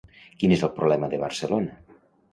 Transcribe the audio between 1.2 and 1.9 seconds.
Barcelona?